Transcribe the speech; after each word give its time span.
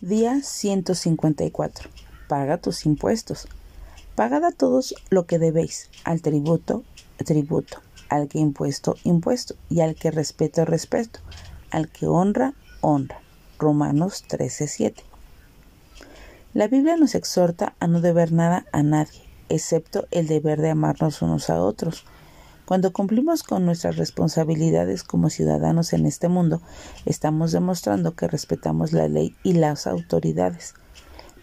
Día 0.00 0.42
154. 0.42 1.88
Paga 2.28 2.58
tus 2.58 2.84
impuestos. 2.84 3.46
Pagad 4.16 4.44
a 4.44 4.50
todos 4.50 4.92
lo 5.08 5.24
que 5.24 5.38
debéis, 5.38 5.88
al 6.02 6.20
tributo, 6.20 6.82
tributo, 7.24 7.78
al 8.08 8.26
que 8.26 8.40
impuesto, 8.40 8.96
impuesto, 9.04 9.54
y 9.70 9.80
al 9.80 9.94
que 9.94 10.10
respeto, 10.10 10.64
respeto, 10.64 11.20
al 11.70 11.88
que 11.88 12.08
honra, 12.08 12.54
honra. 12.80 13.20
Romanos 13.56 14.24
13:7. 14.28 15.04
La 16.54 16.66
Biblia 16.66 16.96
nos 16.96 17.14
exhorta 17.14 17.74
a 17.78 17.86
no 17.86 18.00
deber 18.00 18.32
nada 18.32 18.66
a 18.72 18.82
nadie, 18.82 19.22
excepto 19.48 20.08
el 20.10 20.26
deber 20.26 20.60
de 20.60 20.70
amarnos 20.70 21.22
unos 21.22 21.50
a 21.50 21.62
otros. 21.62 22.04
Cuando 22.66 22.94
cumplimos 22.94 23.42
con 23.42 23.66
nuestras 23.66 23.96
responsabilidades 23.96 25.04
como 25.04 25.28
ciudadanos 25.28 25.92
en 25.92 26.06
este 26.06 26.28
mundo, 26.28 26.62
estamos 27.04 27.52
demostrando 27.52 28.14
que 28.14 28.26
respetamos 28.26 28.92
la 28.92 29.06
ley 29.06 29.36
y 29.42 29.52
las 29.52 29.86
autoridades. 29.86 30.74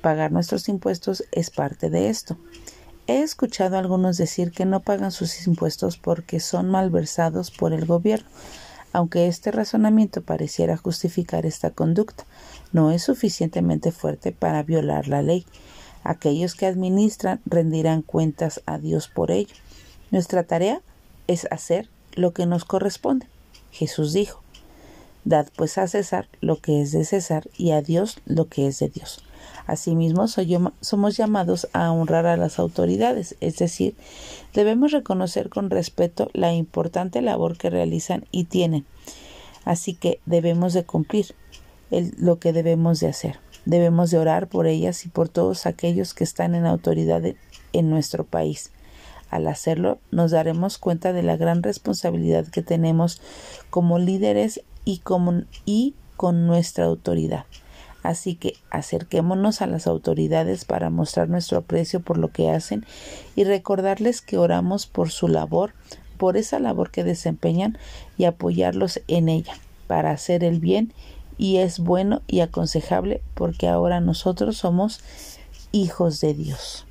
Pagar 0.01 0.31
nuestros 0.31 0.67
impuestos 0.67 1.23
es 1.31 1.51
parte 1.51 1.91
de 1.91 2.09
esto. 2.09 2.37
He 3.05 3.21
escuchado 3.21 3.75
a 3.75 3.79
algunos 3.79 4.17
decir 4.17 4.51
que 4.51 4.65
no 4.65 4.79
pagan 4.79 5.11
sus 5.11 5.45
impuestos 5.45 5.97
porque 5.97 6.39
son 6.39 6.71
malversados 6.71 7.51
por 7.51 7.73
el 7.73 7.85
gobierno. 7.85 8.27
Aunque 8.91 9.27
este 9.27 9.51
razonamiento 9.51 10.23
pareciera 10.23 10.75
justificar 10.75 11.45
esta 11.45 11.69
conducta, 11.69 12.25
no 12.73 12.91
es 12.91 13.03
suficientemente 13.03 13.91
fuerte 13.91 14.31
para 14.31 14.63
violar 14.63 15.07
la 15.07 15.21
ley. 15.21 15.45
Aquellos 16.03 16.55
que 16.55 16.65
administran 16.65 17.41
rendirán 17.45 18.01
cuentas 18.01 18.61
a 18.65 18.79
Dios 18.79 19.07
por 19.07 19.29
ello. 19.29 19.53
Nuestra 20.09 20.43
tarea 20.43 20.81
es 21.27 21.47
hacer 21.51 21.89
lo 22.15 22.31
que 22.31 22.45
nos 22.45 22.65
corresponde. 22.65 23.27
Jesús 23.71 24.13
dijo, 24.13 24.41
Dad 25.23 25.47
pues 25.55 25.77
a 25.77 25.87
César 25.87 26.27
lo 26.41 26.59
que 26.59 26.81
es 26.81 26.91
de 26.91 27.05
César 27.05 27.47
y 27.57 27.71
a 27.71 27.81
Dios 27.81 28.17
lo 28.25 28.47
que 28.47 28.67
es 28.67 28.79
de 28.79 28.89
Dios. 28.89 29.23
Asimismo, 29.67 30.25
somos 30.81 31.17
llamados 31.17 31.67
a 31.73 31.91
honrar 31.91 32.25
a 32.25 32.37
las 32.37 32.59
autoridades, 32.59 33.35
es 33.39 33.57
decir, 33.57 33.95
debemos 34.53 34.91
reconocer 34.91 35.49
con 35.49 35.69
respeto 35.69 36.29
la 36.33 36.53
importante 36.53 37.21
labor 37.21 37.57
que 37.57 37.69
realizan 37.69 38.25
y 38.31 38.45
tienen. 38.45 38.85
Así 39.63 39.93
que 39.93 40.19
debemos 40.25 40.73
de 40.73 40.83
cumplir 40.83 41.35
lo 42.17 42.39
que 42.39 42.53
debemos 42.53 42.99
de 42.99 43.07
hacer. 43.07 43.39
Debemos 43.65 44.09
de 44.09 44.17
orar 44.17 44.47
por 44.47 44.65
ellas 44.65 45.05
y 45.05 45.09
por 45.09 45.29
todos 45.29 45.67
aquellos 45.67 46.13
que 46.15 46.23
están 46.23 46.55
en 46.55 46.65
autoridad 46.65 47.21
en 47.73 47.89
nuestro 47.89 48.23
país. 48.25 48.71
Al 49.31 49.47
hacerlo, 49.47 49.97
nos 50.11 50.31
daremos 50.31 50.77
cuenta 50.77 51.13
de 51.13 51.23
la 51.23 51.37
gran 51.37 51.63
responsabilidad 51.63 52.45
que 52.47 52.61
tenemos 52.61 53.21
como 53.69 53.97
líderes 53.97 54.61
y, 54.85 55.01
y 55.65 55.95
con 56.17 56.45
nuestra 56.45 56.85
autoridad. 56.85 57.45
Así 58.03 58.35
que 58.35 58.55
acerquémonos 58.69 59.61
a 59.61 59.67
las 59.67 59.87
autoridades 59.87 60.65
para 60.65 60.89
mostrar 60.89 61.29
nuestro 61.29 61.59
aprecio 61.59 62.01
por 62.01 62.17
lo 62.17 62.27
que 62.27 62.49
hacen 62.49 62.85
y 63.35 63.45
recordarles 63.45 64.21
que 64.21 64.37
oramos 64.37 64.85
por 64.85 65.11
su 65.11 65.29
labor, 65.29 65.73
por 66.17 66.35
esa 66.35 66.59
labor 66.59 66.91
que 66.91 67.03
desempeñan 67.03 67.77
y 68.17 68.25
apoyarlos 68.25 69.01
en 69.07 69.29
ella 69.29 69.53
para 69.87 70.11
hacer 70.11 70.43
el 70.43 70.59
bien 70.59 70.93
y 71.37 71.57
es 71.57 71.79
bueno 71.79 72.21
y 72.27 72.41
aconsejable 72.41 73.21
porque 73.33 73.67
ahora 73.67 74.01
nosotros 74.01 74.57
somos 74.57 74.99
hijos 75.71 76.19
de 76.21 76.33
Dios. 76.33 76.85